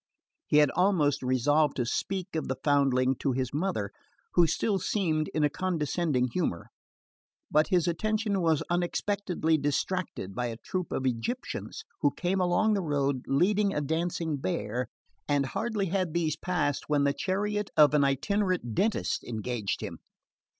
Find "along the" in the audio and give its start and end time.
12.41-12.81